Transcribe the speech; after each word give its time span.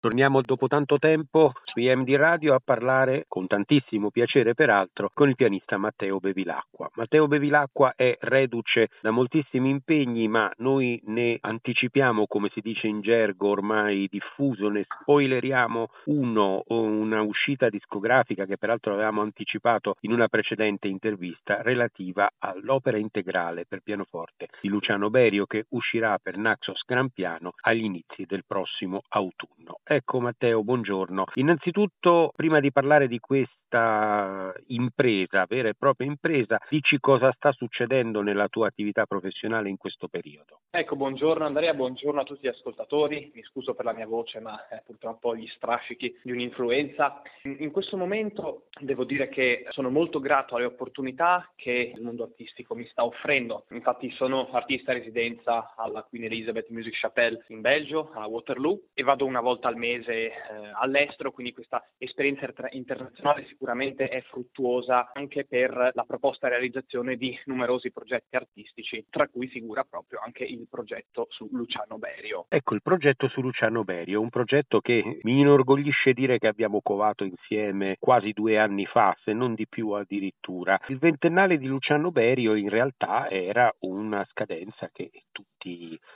Torniamo 0.00 0.42
dopo 0.42 0.68
tanto 0.68 0.96
tempo 0.98 1.54
su 1.64 1.80
IMD 1.80 2.08
Radio 2.14 2.54
a 2.54 2.60
parlare, 2.64 3.24
con 3.26 3.48
tantissimo 3.48 4.12
piacere 4.12 4.54
peraltro, 4.54 5.10
con 5.12 5.28
il 5.28 5.34
pianista 5.34 5.76
Matteo 5.76 6.20
Bevilacqua. 6.20 6.88
Matteo 6.94 7.26
Bevilacqua 7.26 7.94
è 7.96 8.16
reduce 8.20 8.90
da 9.00 9.10
moltissimi 9.10 9.70
impegni, 9.70 10.28
ma 10.28 10.48
noi 10.58 11.02
ne 11.06 11.38
anticipiamo, 11.40 12.28
come 12.28 12.48
si 12.52 12.60
dice 12.60 12.86
in 12.86 13.00
gergo 13.00 13.48
ormai 13.48 14.06
diffuso, 14.08 14.68
ne 14.68 14.86
spoileriamo 14.88 15.88
uno, 16.04 16.62
una 16.68 17.20
uscita 17.22 17.68
discografica 17.68 18.44
che 18.46 18.56
peraltro 18.56 18.92
avevamo 18.92 19.22
anticipato 19.22 19.96
in 20.02 20.12
una 20.12 20.28
precedente 20.28 20.86
intervista 20.86 21.60
relativa 21.62 22.30
all'opera 22.38 22.98
integrale 22.98 23.66
per 23.66 23.80
pianoforte 23.80 24.46
di 24.60 24.68
Luciano 24.68 25.10
Berio 25.10 25.44
che 25.46 25.66
uscirà 25.70 26.20
per 26.22 26.36
Naxos 26.36 26.84
Gran 26.86 27.10
Piano 27.10 27.54
agli 27.62 27.82
inizi 27.82 28.26
del 28.26 28.44
prossimo 28.46 29.02
autunno. 29.08 29.80
Ecco 29.90 30.20
Matteo, 30.20 30.62
buongiorno. 30.62 31.24
Innanzitutto, 31.36 32.30
prima 32.36 32.60
di 32.60 32.70
parlare 32.70 33.08
di 33.08 33.18
questo 33.20 33.67
questa 33.68 34.54
impresa, 34.68 35.44
vera 35.46 35.68
e 35.68 35.74
propria 35.74 36.06
impresa, 36.06 36.58
dici 36.70 36.98
cosa 36.98 37.30
sta 37.32 37.52
succedendo 37.52 38.22
nella 38.22 38.48
tua 38.48 38.68
attività 38.68 39.04
professionale 39.04 39.68
in 39.68 39.76
questo 39.76 40.08
periodo. 40.08 40.60
Ecco, 40.70 40.96
buongiorno 40.96 41.44
Andrea, 41.44 41.74
buongiorno 41.74 42.20
a 42.20 42.24
tutti 42.24 42.46
gli 42.46 42.48
ascoltatori, 42.48 43.30
mi 43.34 43.42
scuso 43.42 43.74
per 43.74 43.84
la 43.84 43.92
mia 43.92 44.06
voce 44.06 44.40
ma 44.40 44.68
eh, 44.68 44.82
purtroppo 44.84 45.36
gli 45.36 45.46
strascichi 45.48 46.18
di 46.22 46.32
un'influenza. 46.32 47.20
In 47.42 47.70
questo 47.70 47.96
momento 47.96 48.68
devo 48.80 49.04
dire 49.04 49.28
che 49.28 49.66
sono 49.68 49.90
molto 49.90 50.18
grato 50.18 50.56
alle 50.56 50.64
opportunità 50.64 51.50
che 51.54 51.92
il 51.94 52.02
mondo 52.02 52.24
artistico 52.24 52.74
mi 52.74 52.86
sta 52.86 53.04
offrendo, 53.04 53.66
infatti 53.70 54.10
sono 54.12 54.48
artista 54.50 54.92
residenza 54.92 55.74
alla 55.76 56.02
Queen 56.02 56.24
Elizabeth 56.24 56.68
Music 56.70 56.98
Chapelle 56.98 57.44
in 57.48 57.60
Belgio, 57.60 58.10
a 58.14 58.26
Waterloo 58.26 58.80
e 58.94 59.02
vado 59.02 59.26
una 59.26 59.40
volta 59.40 59.68
al 59.68 59.76
mese 59.76 60.12
eh, 60.12 60.32
all'estero, 60.74 61.32
quindi 61.32 61.52
questa 61.52 61.84
esperienza 61.98 62.46
internazionale 62.70 63.46
si 63.46 63.56
sicuramente 63.58 64.08
è 64.08 64.22
fruttuosa 64.22 65.10
anche 65.12 65.44
per 65.44 65.90
la 65.92 66.04
proposta 66.04 66.46
e 66.46 66.50
realizzazione 66.50 67.16
di 67.16 67.36
numerosi 67.46 67.90
progetti 67.90 68.36
artistici, 68.36 69.04
tra 69.10 69.26
cui 69.26 69.48
figura 69.48 69.82
proprio 69.82 70.20
anche 70.24 70.44
il 70.44 70.68
progetto 70.70 71.26
su 71.28 71.48
Luciano 71.50 71.98
Berio. 71.98 72.46
Ecco, 72.48 72.74
il 72.74 72.82
progetto 72.82 73.26
su 73.26 73.40
Luciano 73.40 73.82
Berio, 73.82 74.20
un 74.20 74.30
progetto 74.30 74.80
che 74.80 75.18
mi 75.22 75.40
inorgoglisce 75.40 76.12
dire 76.12 76.38
che 76.38 76.46
abbiamo 76.46 76.80
covato 76.80 77.24
insieme 77.24 77.96
quasi 77.98 78.32
due 78.32 78.58
anni 78.58 78.86
fa, 78.86 79.16
se 79.24 79.32
non 79.32 79.54
di 79.54 79.66
più 79.66 79.90
addirittura. 79.90 80.78
Il 80.86 80.98
ventennale 80.98 81.58
di 81.58 81.66
Luciano 81.66 82.12
Berio 82.12 82.54
in 82.54 82.68
realtà 82.68 83.28
era 83.28 83.74
una 83.80 84.24
scadenza 84.30 84.88
che 84.92 85.10
tutti 85.32 85.57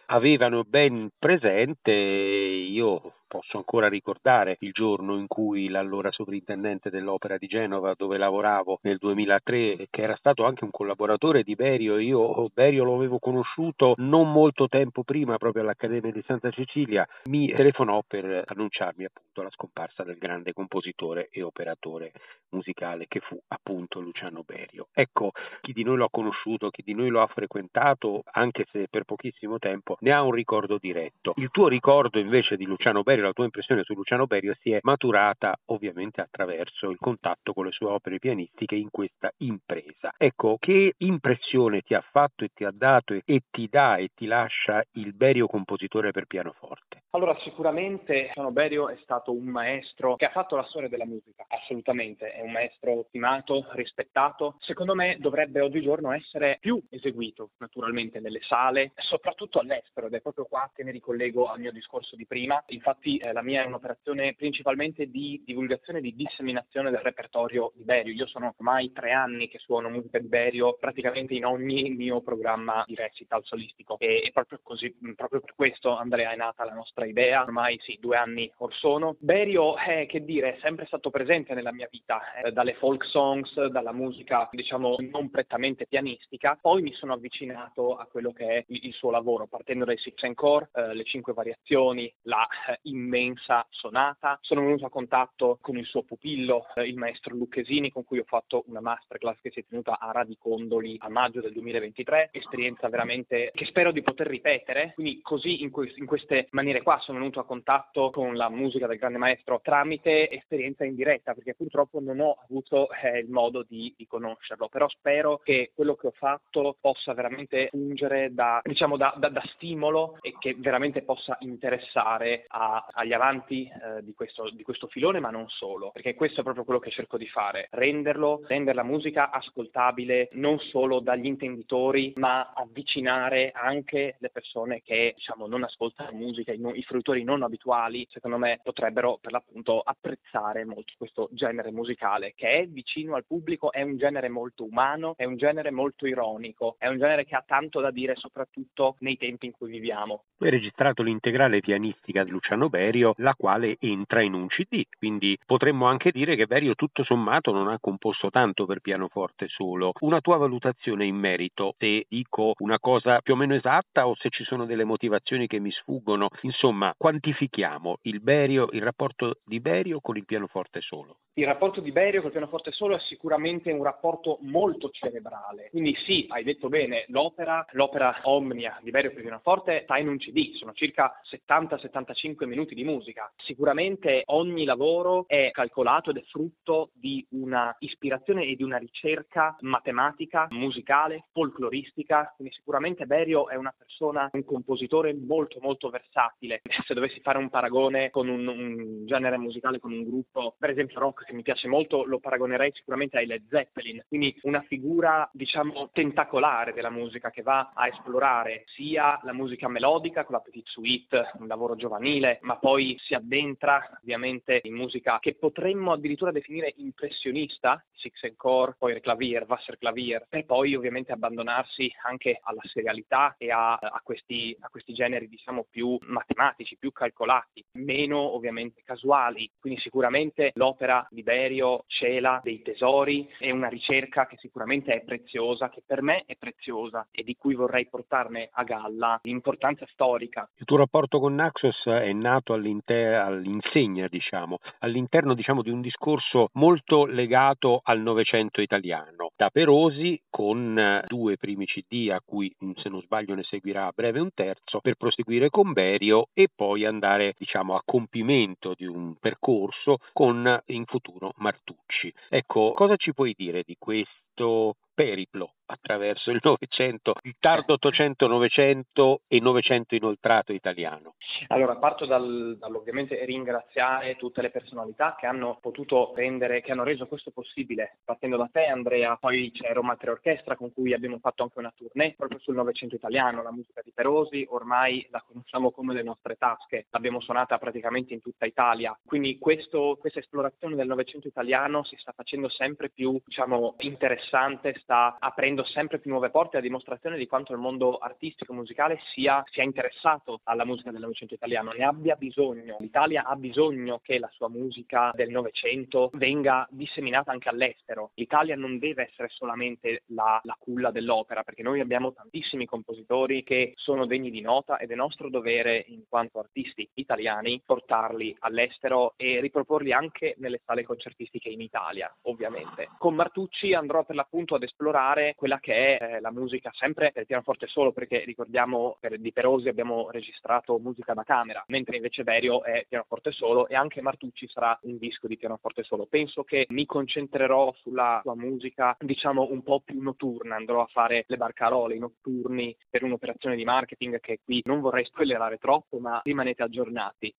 avevano 0.07 0.65
ben 0.65 1.11
presente. 1.19 1.91
Io 1.93 3.15
posso 3.33 3.57
ancora 3.57 3.89
ricordare 3.89 4.59
il 4.61 4.73
giorno 4.73 5.17
in 5.17 5.27
cui 5.27 5.71
l'allora 5.71 6.13
sovrintendente 6.13 6.91
dell'Opera 6.91 7.39
di 7.39 7.47
Genova, 7.47 7.95
dove 7.97 8.19
lavoravo 8.19 8.81
nel 8.83 8.99
2003, 8.99 9.87
che 9.89 10.03
era 10.03 10.15
stato 10.17 10.45
anche 10.45 10.65
un 10.65 10.71
collaboratore 10.71 11.43
di 11.43 11.55
Berio, 11.55 11.97
io 11.97 12.51
Berio 12.53 12.85
lo 12.85 12.95
avevo 12.95 13.19
conosciuto 13.19 13.95
non 13.97 14.31
molto 14.31 14.69
tempo 14.69 15.03
prima, 15.03 15.39
proprio 15.39 15.63
all'Accademia 15.63 16.13
di 16.13 16.23
Santa 16.27 16.51
Cecilia, 16.51 17.09
mi 17.31 17.51
telefonò 17.51 18.03
per 18.07 18.45
annunciarmi 18.49 19.05
appunto 19.05 19.41
la 19.41 19.51
scomparsa 19.51 20.05
del 20.05 20.19
grande 20.19 20.53
compositore 20.53 21.29
e 21.31 21.41
operatore 21.41 22.13
musicale 22.51 23.07
che 23.09 23.21
fu 23.21 23.41
appunto 23.49 23.99
Luciano 24.01 24.43
Berio. 24.45 24.89
Ecco, 24.93 25.31
chi 25.63 25.73
di 25.73 25.85
noi 25.85 25.97
lo 25.97 26.05
ha 26.05 26.11
conosciuto, 26.11 26.69
chi 26.69 26.83
di 26.83 26.93
noi 26.93 27.09
lo 27.09 27.23
ha 27.23 27.27
frequentato, 27.29 28.25
anche 28.33 28.67
se 28.71 28.89
per 28.91 29.05
pochissimo 29.05 29.31
tempo, 29.59 29.97
ne 30.01 30.13
ha 30.13 30.23
un 30.23 30.33
ricordo 30.33 30.79
diretto. 30.79 31.35
Il 31.37 31.51
tuo 31.51 31.69
ricordo 31.69 32.19
invece 32.19 32.57
di 32.57 32.65
Luciano 32.65 33.03
Berio 33.03 33.25
la 33.25 33.33
tua 33.33 33.45
impressione 33.45 33.83
su 33.83 33.95
Luciano 33.95 34.27
Berio 34.27 34.55
si 34.61 34.73
è 34.73 34.79
maturata 34.83 35.57
ovviamente 35.67 36.21
attraverso 36.21 36.91
il 36.91 36.99
contatto 36.99 37.53
con 37.53 37.67
le 37.67 37.73
sue 37.73 37.89
opere 37.89 38.19
pianistiche 38.19 38.75
in 38.75 38.91
questa 38.91 39.33
impresa. 39.39 40.13
Ecco, 40.17 40.57
che 40.59 40.95
impressione 40.99 41.81
ti 41.81 41.95
ha 41.95 42.01
fatto 42.01 42.45
e 42.45 42.51
ti 42.55 42.65
ha 42.65 42.73
dato 42.73 43.15
e, 43.25 43.43
ti 43.51 43.69
dà 43.69 43.97
e 43.97 44.11
ti 44.15 44.27
lascia 44.27 44.83
il 44.93 45.15
Berio 45.15 45.47
compositore 45.47 46.11
per 46.11 46.27
pianoforte? 46.27 47.05
Allora, 47.11 47.37
sicuramente 47.41 48.29
Luciano 48.29 48.53
Berio 48.53 48.89
è 48.89 48.99
stato 49.03 49.33
un 49.33 49.45
maestro 49.45 50.17
che 50.17 50.25
ha 50.25 50.31
fatto 50.31 50.57
la 50.57 50.65
storia 50.65 50.89
della 50.89 51.05
musica, 51.05 51.45
assolutamente, 51.47 52.33
è 52.33 52.41
un 52.41 52.53
maestro 52.53 53.05
stimato, 53.09 53.67
rispettato. 53.73 54.57
Secondo 54.61 54.95
me 54.95 55.17
dovrebbe 55.19 55.61
oggigiorno 55.61 56.13
essere 56.13 56.57
più 56.61 56.83
eseguito, 56.89 57.51
naturalmente, 57.59 58.21
nelle 58.21 58.41
sale, 58.43 58.93
soprattutto 59.23 59.61
all'estero, 59.61 60.09
ed 60.09 60.15
è 60.15 60.21
proprio 60.21 60.47
qua 60.47 60.69
che 60.75 60.83
mi 60.83 60.91
ricollego 60.91 61.47
al 61.47 61.61
mio 61.61 61.71
discorso 61.71 62.17
di 62.17 62.27
prima. 62.27 62.63
Infatti 62.69 63.19
eh, 63.19 63.33
la 63.33 63.43
mia 63.43 63.63
è 63.63 63.67
un'operazione 63.67 64.35
principalmente 64.35 65.07
di 65.07 65.41
divulgazione 65.47 66.01
e 66.01 66.03
di 66.03 66.17
disseminazione 66.17 66.91
del 66.91 66.99
repertorio 66.99 67.71
di 67.77 67.85
Berio. 67.85 68.13
Io 68.13 68.27
sono 68.27 68.53
ormai 68.57 68.91
tre 68.91 69.13
anni 69.13 69.47
che 69.47 69.59
suono 69.59 69.89
musica 69.89 70.19
di 70.19 70.27
Berio 70.27 70.77
praticamente 70.79 71.35
in 71.35 71.45
ogni 71.45 71.91
mio 71.91 72.21
programma 72.21 72.83
di 72.85 72.97
recital 72.97 73.45
solistico 73.45 73.97
e, 74.01 74.23
e 74.25 74.31
proprio 74.33 74.59
così, 74.61 74.93
proprio 75.15 75.41
per 75.41 75.55
questo 75.55 75.97
Andrea 75.97 76.33
è 76.33 76.37
nata 76.37 76.65
la 76.65 76.75
nostra 76.75 77.07
idea, 77.07 77.43
ormai 77.43 77.79
sì, 77.81 77.99
due 78.01 78.17
anni 78.17 78.53
or 78.57 78.75
sono. 78.75 79.15
Berio, 79.21 79.77
eh, 79.79 80.07
che 80.07 80.25
dire, 80.25 80.57
è 80.57 80.59
sempre 80.61 80.87
stato 80.87 81.11
presente 81.11 81.55
nella 81.55 81.73
mia 81.73 81.89
vita, 81.89 82.43
eh, 82.43 82.51
dalle 82.51 82.75
folk 82.75 83.05
songs, 83.05 83.67
dalla 83.67 83.93
musica 83.93 84.49
diciamo 84.51 84.97
non 84.99 85.31
prettamente 85.31 85.87
pianistica, 85.87 86.59
poi 86.61 86.83
mi 86.83 86.93
sono 86.93 87.13
avvicinato 87.13 87.95
a 87.95 88.07
quello 88.07 88.33
che 88.33 88.47
è 88.49 88.65
il 88.67 88.93
suo 88.93 89.11
lavoro, 89.13 89.47
partendo 89.47 89.85
dai 89.85 89.99
six 89.99 90.21
encore, 90.23 90.71
eh, 90.75 90.95
le 90.95 91.05
cinque 91.05 91.33
variazioni, 91.33 92.13
la 92.23 92.47
eh, 92.69 92.79
immensa 92.83 93.65
sonata. 93.71 94.39
Sono 94.41 94.63
venuto 94.63 94.87
a 94.87 94.91
contatto 94.91 95.59
con 95.61 95.77
il 95.77 95.87
suo 95.87 96.03
pupillo, 96.03 96.67
eh, 96.75 96.87
il 96.89 96.97
maestro 96.97 97.35
Lucchesini, 97.37 97.91
con 97.91 98.05
cui 98.05 98.19
ho 98.19 98.25
fatto 98.27 98.65
una 98.67 98.81
masterclass 98.81 99.41
che 99.41 99.51
si 99.51 99.61
è 99.61 99.65
tenuta 99.69 99.99
a 99.99 100.11
Radicondoli 100.11 100.97
a 100.99 101.09
maggio 101.09 101.41
del 101.41 101.53
2023, 101.53 102.31
esperienza 102.33 102.89
veramente 102.89 103.51
che 103.55 103.65
spero 103.67 103.93
di 103.93 104.03
poter 104.03 104.27
ripetere. 104.27 104.93
Quindi 104.95 105.21
così 105.21 105.63
in, 105.63 105.71
que- 105.71 105.93
in 105.97 106.07
queste 106.07 106.49
maniere 106.51 106.83
qua 106.83 106.99
sono 107.01 107.19
venuto 107.19 107.41
a 107.41 107.45
contatto 107.45 108.11
con 108.11 108.35
la 108.35 108.49
musica 108.49 108.87
del 108.87 108.99
grande 108.99 109.19
maestro 109.19 109.61
tramite 109.63 110.31
esperienza 110.31 110.85
in 110.85 110.95
diretta, 110.95 111.35
perché 111.35 111.55
purtroppo 111.55 112.01
non 112.01 112.21
ho 112.21 112.37
avuto 112.49 112.89
eh, 112.91 113.19
il 113.19 113.29
modo 113.29 113.63
di, 113.63 113.95
di, 113.97 114.07
conoscerlo, 114.07 114.69
però 114.69 114.89
spero 114.89 115.39
che 115.39 115.73
quello 115.75 115.95
che 115.95 116.09
ho 116.09 116.13
fatto 116.15 116.77
possa 116.81 117.15
veramente 117.15 117.69
fungere 117.71 118.33
da, 118.33 118.61
diciamo, 118.63 118.97
da, 119.03 119.15
da, 119.17 119.31
da 119.31 119.43
stimolo 119.55 120.19
e 120.21 120.37
che 120.39 120.55
veramente 120.57 121.03
possa 121.03 121.37
interessare 121.41 122.45
a, 122.47 122.87
agli 122.93 123.13
avanti 123.13 123.65
eh, 123.65 124.05
di, 124.05 124.15
questo, 124.15 124.49
di, 124.51 124.63
questo, 124.63 124.87
filone, 124.87 125.19
ma 125.19 125.31
non 125.31 125.49
solo, 125.49 125.91
perché 125.91 126.15
questo 126.15 126.39
è 126.39 126.43
proprio 126.45 126.63
quello 126.63 126.79
che 126.79 126.91
cerco 126.91 127.17
di 127.17 127.27
fare, 127.27 127.67
renderlo, 127.73 128.43
rendere 128.47 128.77
la 128.77 128.85
musica 128.85 129.31
ascoltabile 129.31 130.29
non 130.35 130.61
solo 130.61 131.01
dagli 131.01 131.27
intenditori, 131.27 132.13
ma 132.15 132.53
avvicinare 132.55 133.51
anche 133.53 134.19
le 134.21 134.31
persone 134.31 134.83
che 134.83 135.15
diciamo, 135.17 135.49
non 135.49 135.65
ascoltano 135.65 136.17
musica, 136.17 136.53
i, 136.53 136.61
i 136.75 136.83
fruitori 136.83 137.25
non 137.25 137.43
abituali, 137.43 138.07
secondo 138.09 138.39
me 138.39 138.61
potrebbero 138.63 139.19
per 139.21 139.33
l'appunto 139.33 139.81
apprezzare 139.81 140.65
molto 140.65 140.93
questo 140.97 141.29
genere 141.33 141.73
musicale, 141.73 142.35
che 142.37 142.61
è 142.61 142.69
vicino 142.69 143.17
al 143.17 143.25
pubblico, 143.27 143.73
è 143.73 143.83
un 143.83 143.97
genere 143.97 144.29
molto 144.29 144.63
umano, 144.63 145.15
è 145.17 145.25
un 145.25 145.37
genere 145.37 145.73
molto 145.73 146.07
ironico, 146.07 146.77
è 146.79 146.87
un 146.87 146.99
genere 146.99 147.25
che 147.25 147.35
ha 147.35 147.43
tanto 147.45 147.81
da 147.81 147.91
dire 147.91 148.15
soprattutto 148.15 148.91
nei 149.01 149.17
tempi 149.17 149.47
in 149.47 149.53
cui 149.53 149.71
viviamo. 149.71 150.25
Tu 150.37 150.45
hai 150.45 150.51
registrato 150.51 151.03
l'integrale 151.03 151.61
pianistica 151.61 152.25
di 152.25 152.31
Luciano 152.31 152.69
Berio, 152.69 153.15
la 153.19 153.35
quale 153.35 153.77
entra 153.81 154.23
in 154.23 154.35
un 154.35 154.47
CD, 154.49 154.85
quindi 154.99 155.39
potremmo 155.45 155.87
anche 155.87 156.11
dire 156.11 156.37
che 156.37 156.47
Berio 156.47 156.75
tutto 156.75 157.05
sommato 157.05 157.53
non 157.53 157.69
ha 157.69 157.79
composto 157.81 158.31
tanto 158.31 158.67
per 158.67 158.81
pianoforte 158.81 159.47
solo. 159.49 159.93
Una 160.01 160.21
tua 160.21 160.37
valutazione 160.37 161.05
in 161.05 161.17
merito, 161.17 161.75
se 161.79 162.07
dico 162.09 162.55
una 162.59 162.79
cosa 162.79 163.21
più 163.21 163.35
o 163.35 163.37
meno 163.37 163.55
esatta 163.55 164.07
o 164.07 164.15
se 164.17 164.31
ci 164.31 164.45
sono 164.45 164.67
delle 164.67 164.85
motivazioni 164.85 165.47
che 165.47 165.61
mi 165.61 165.71
sfuggono, 165.71 166.29
insomma, 166.43 166.95
quantifichiamo 166.97 167.99
il 168.03 168.21
Berio, 168.21 168.69
il 168.73 168.83
rapporto 168.83 169.39
di 169.45 169.61
Berio 169.61 170.01
con 170.01 170.17
il 170.17 170.25
pianoforte 170.25 170.81
solo. 170.81 171.19
Il 171.35 171.47
rapporto 171.47 171.81
di 171.81 171.93
Berio 171.93 172.21
col 172.21 172.31
pianoforte 172.31 172.73
solo 172.73 172.95
è 172.95 172.99
sicuramente 172.99 173.73
un 173.73 173.83
rapporto 173.83 174.39
molto 174.43 174.91
cerebrale. 174.91 175.71
Quindi 175.71 175.95
sì, 176.05 176.27
hai 176.29 176.45
detto 176.45 176.69
bene, 176.69 177.05
l'opera, 177.09 177.65
l'opera 177.71 178.21
Omnia 178.25 178.79
di 178.83 178.91
Berio 178.91 179.13
per 179.13 179.23
pianoforte 179.23 179.83
sta 179.85 179.99
in 179.99 180.09
un 180.09 180.19
CD, 180.19 180.53
sono 180.55 180.73
circa 180.73 181.21
70-75 181.31 182.47
minuti 182.47 182.75
di 182.75 182.85
musica. 182.85 183.31
Sicuramente 183.37 184.23
ogni 184.27 184.65
lavoro 184.65 185.25
è 185.27 185.51
calcolato 185.53 186.11
ed 186.11 186.19
è 186.19 186.23
frutto 186.23 186.91
di 186.95 187.25
una 187.31 187.75
ispirazione 187.81 188.45
e 188.45 188.55
di 188.55 188.63
una 188.63 188.79
ricerca 188.79 189.57
matematica, 189.61 190.49
musicale, 190.51 191.27
folcloristica, 191.33 192.33
quindi 192.37 192.55
sicuramente 192.55 193.07
Berio 193.07 193.49
è 193.49 193.57
una 193.57 193.75
persona, 193.77 194.29
un 194.33 194.45
compositore 194.45 195.15
molto 195.15 195.59
molto 195.61 195.89
versatile. 195.91 196.61
Se 196.87 196.95
dovessi 196.95 197.21
fare 197.21 197.39
un 197.39 197.51
paragone 197.51 198.11
con 198.11 198.29
un, 198.29 198.47
un 198.47 199.07
genere 199.07 199.39
musicale, 199.39 199.79
con 199.79 199.93
un 199.93 200.05
gruppo, 200.05 200.55
per 200.59 200.71
esempio 200.71 200.99
rock, 200.99 201.25
che 201.25 201.33
mi 201.33 201.43
piace 201.43 201.69
molto 201.69 202.05
lo 202.05 202.19
paragonerei 202.19 202.73
sicuramente 202.75 203.19
ai 203.19 203.27
Led 203.27 203.47
Zeppelin, 203.49 204.05
quindi 204.09 204.37
una 204.43 204.63
figura 204.63 205.29
diciamo 205.33 205.91
tentacolare 205.93 206.73
della 206.73 206.91
musica 206.91 207.31
che 207.31 207.43
va 207.43 207.73
a 207.75 207.87
esplorare 207.87 208.65
sia 208.75 209.19
la 209.23 209.33
musica 209.33 209.69
melodica 209.69 210.25
con 210.25 210.35
la 210.35 210.41
Petite 210.41 210.71
Suite, 210.71 211.33
un 211.39 211.47
lavoro 211.47 211.77
giovanile, 211.77 212.39
ma 212.43 212.57
poi 212.57 212.97
si 212.99 213.15
addentra 213.15 213.99
ovviamente 214.03 214.61
in 214.65 214.75
musica 214.75 215.19
che 215.21 215.35
potremmo 215.35 215.93
addirittura 215.93 216.31
definire 216.33 216.73
impressionista, 216.77 217.85
Six 217.95 218.25
and 218.25 218.37
Core, 218.37 218.77
poi 218.79 218.93
il 218.93 219.01
clavier, 219.01 219.45
Wasserklavier, 219.47 220.27
per 220.29 220.45
poi 220.45 220.75
ovviamente 220.75 221.13
abbandonarsi 221.13 221.93
anche 222.05 222.39
alla 222.43 222.63
serialità 222.65 223.35
e 223.39 223.51
a, 223.51 223.75
a, 223.75 224.01
questi, 224.03 224.57
a 224.61 224.69
questi 224.69 224.93
generi 224.93 225.29
diciamo 225.29 225.67
più 225.71 225.99
matematici, 226.03 226.77
più 226.77 226.93
calcolati, 226.93 227.65
meno 227.73 228.19
ovviamente 228.19 228.83
casuali. 228.85 229.51
Quindi 229.59 229.81
sicuramente 229.81 230.53
l'opera 230.55 231.07
di 231.11 231.23
Berio 231.23 231.85
cela 231.87 232.41
dei 232.43 232.63
tesori, 232.63 233.29
è 233.39 233.51
una 233.51 233.69
ricerca 233.69 234.27
che 234.27 234.37
sicuramente 234.39 234.93
è 234.93 235.03
preziosa, 235.03 235.69
che 235.69 235.83
per 235.85 236.03
me 236.03 236.23
è 236.27 236.37
preziosa 236.37 237.07
e 237.11 237.23
di 237.23 237.37
cui 237.37 237.55
vorrei 237.55 237.87
portarne 237.89 238.49
a 238.53 238.62
galla 238.63 239.19
l'importanza 239.23 239.87
storica. 239.91 240.49
Il 240.57 240.65
tuo 240.65 240.77
rapporto 240.77 241.19
con 241.19 241.35
Naxos 241.35 241.87
è 241.87 242.13
nato 242.13 242.53
all'insegna, 242.53 244.09
diciamo, 244.09 244.59
all'interno 244.81 245.35
diciamo, 245.35 245.63
di 245.63 245.71
un 245.71 245.81
discorso 245.81 246.49
molto 246.55 247.05
legato 247.05 247.81
al 247.83 248.01
Novecento 248.01 248.61
italiano. 248.61 249.32
Perosi 249.51 250.21
con 250.31 251.03
due 251.07 251.37
primi 251.37 251.67
CD 251.67 252.11
a 252.11 252.21
cui 252.25 252.55
se 252.77 252.89
non 252.89 253.01
sbaglio 253.03 253.35
ne 253.35 253.43
seguirà 253.43 253.87
a 253.87 253.93
breve 253.95 254.21
un 254.21 254.31
terzo 254.35 254.81
per 254.81 254.95
proseguire 254.95 255.51
con 255.51 255.73
Berio 255.73 256.29
e 256.33 256.49
poi 256.55 256.85
andare 256.85 257.35
diciamo 257.37 257.75
a 257.75 257.83
compimento 257.85 258.75
di 258.77 258.87
un 258.87 259.17
percorso 259.19 259.99
con 260.13 260.63
in 260.67 260.85
futuro 260.85 261.33
Martucci. 261.37 262.13
Ecco, 262.29 262.73
cosa 262.73 262.97
ci 262.97 263.13
puoi 263.15 263.35
dire 263.37 263.63
di 263.65 263.77
questo 263.79 264.77
periplo 264.95 265.55
attraverso 265.67 266.31
il 266.31 266.41
Novecento, 266.43 267.15
il 267.23 267.37
tardo 267.39 267.75
Ottocento, 267.75 268.27
Novecento 268.27 269.23
e 269.27 269.41
Novecento 269.41 269.95
inoltrato 269.95 270.53
italiano? 270.53 271.15
Allora, 271.49 271.77
parto 271.77 272.05
dal, 272.05 272.57
dall'ovviamente 272.59 273.25
ringraziare 273.25 274.17
tutte 274.17 274.43
le 274.43 274.51
personalità 274.51 275.17
che 275.19 275.27
hanno 275.27 275.59
potuto 275.61 276.13
rendere, 276.15 276.61
che 276.61 276.73
hanno 276.73 276.85
reso 276.85 277.07
questo 277.07 277.31
possibile, 277.31 277.99
partendo 278.05 278.37
da 278.37 278.49
te 278.53 278.67
Andrea, 278.67 279.17
poi 279.17 279.32
c'è 279.51 279.73
Roma 279.73 279.97
Tre 279.97 280.11
Orchestra 280.11 280.57
con 280.57 280.73
cui 280.73 280.93
abbiamo 280.93 281.19
fatto 281.19 281.43
anche 281.43 281.59
una 281.59 281.73
tournée 281.75 282.15
proprio 282.17 282.39
sul 282.39 282.55
Novecento 282.55 282.95
italiano, 282.95 283.43
la 283.43 283.53
musica 283.53 283.81
di 283.83 283.93
Perosi 283.93 284.47
ormai 284.51 285.07
la 285.11 285.23
conosciamo 285.27 285.71
come 285.71 285.95
le 285.95 286.03
nostre 286.03 286.37
tasche, 286.37 286.87
l'abbiamo 286.91 287.21
suonata 287.21 287.59
praticamente 287.59 288.13
in 288.13 288.21
tutta 288.21 288.47
Italia, 288.47 288.97
quindi 289.05 289.39
questo, 289.39 289.97
questa 289.99 290.19
esplorazione 290.19 290.77
del 290.77 290.87
Novecento 290.87 291.29
italiano 291.29 291.85
si 291.85 291.97
sta 291.97 292.13
facendo 292.13 292.49
sempre 292.49 292.91
più 292.91 293.21
diciamo, 293.25 293.77
interessante, 293.79 294.75
sta 294.81 295.17
aprendo 295.19 295.65
sempre 295.65 295.99
più 295.99 296.11
nuove 296.11 296.31
porte 296.31 296.59
a 296.59 296.61
dimostrazione 296.61 297.17
di 297.17 297.27
quanto 297.27 297.53
il 297.53 297.59
mondo 297.59 297.99
artistico 297.99 298.53
e 298.53 298.57
musicale 298.57 299.01
sia, 299.13 299.43
sia 299.51 299.63
interessato 299.63 300.41
alla 300.45 300.65
musica 300.65 300.91
del 300.91 301.01
Novecento 301.01 301.35
italiano, 301.35 301.73
ne 301.73 301.85
abbia 301.85 302.17
bisogno. 302.17 302.77
L'Italia 302.81 303.25
ha 303.25 303.37
bisogno 303.37 304.01
che 304.03 304.19
la 304.19 304.31
sua 304.33 304.49
musica 304.49 305.11
del 305.15 305.31
Novecento 305.31 306.11
venga 306.15 306.67
disseminata 306.71 307.33
anche 307.33 307.49
all'estero. 307.49 308.11
L'Italia 308.15 308.57
non 308.57 308.79
deve 308.79 309.11
essere 309.13 309.29
solamente 309.29 310.03
la, 310.07 310.41
la 310.45 310.57
culla 310.59 310.91
dell'opera, 310.91 311.43
perché 311.43 311.63
noi 311.63 311.81
abbiamo 311.81 312.13
tantissimi 312.13 312.65
compositori 312.65 313.45
che 313.45 313.73
sono 313.77 314.07
degni 314.07 314.31
di 314.31 314.41
nota 314.41 314.79
ed 314.79 314.91
è 314.91 314.95
nostro 314.95 315.29
dovere, 315.29 315.85
in 315.89 316.05
quanto 316.09 316.39
artisti 316.39 316.89
italiani, 316.95 317.63
portarli 317.65 318.35
all'estero 318.41 319.15
e 319.17 319.41
riproporli 319.41 319.93
anche 319.93 320.35
nelle 320.39 320.61
sale 320.65 320.85
concertistiche 320.85 321.51
in 321.51 321.61
Italia, 321.61 322.13
ovviamente. 322.23 322.89
Con 322.99 323.15
Martucci 323.15 323.75
andrò 323.75 324.05
per 324.05 324.17
l'appunto 324.17 324.55
ad 324.55 324.63
esplorare 324.63 325.35
quella 325.37 325.61
che 325.61 325.99
è 325.99 326.03
eh, 326.03 326.21
la 326.21 326.33
musica 326.33 326.71
sempre 326.73 327.13
per 327.13 327.27
pianoforte 327.27 327.67
solo, 327.67 327.93
perché 327.93 328.25
ricordiamo 328.25 328.97
per 328.99 329.19
di 329.19 329.33
Perosi 329.33 329.69
abbiamo 329.69 330.11
registrato 330.11 330.79
musica 330.79 331.13
da 331.13 331.23
camera, 331.23 331.63
mentre 331.69 331.97
invece 331.97 332.25
Berio 332.25 332.63
è 332.65 332.87
pianoforte 332.89 333.33
solo 333.33 333.69
e 333.69 333.75
anche 333.75 334.01
Martucci 334.01 334.49
sarà 334.49 334.79
un 334.83 334.97
disco 334.99 335.27
di 335.27 335.37
pianoforte 335.37 335.83
solo. 335.83 336.07
Penso 336.07 336.45
che 336.45 336.67
mi 336.71 336.87
concentrerò 336.87 337.73
sulla 337.77 338.21
sua 338.23 338.35
musica, 338.35 338.97
diciamo 339.03 339.49
un 339.51 339.63
po' 339.63 339.81
più 339.81 340.01
notturna, 340.01 340.57
andrò 340.57 340.83
a 340.83 340.87
fare 340.87 341.25
le 341.27 341.37
barcarole, 341.37 341.95
i 341.95 341.99
notturni 341.99 342.77
per 342.89 343.03
un'operazione 343.03 343.57
di 343.57 343.65
marketing 343.65 344.21
che 344.21 344.41
qui 344.45 344.63
non 344.65 344.81
vorrei 344.81 345.05
spoilerare 345.05 345.59
troppo, 345.59 345.99
ma 345.99 346.21
rimanete 346.25 346.63
aggiornati. 346.63 347.35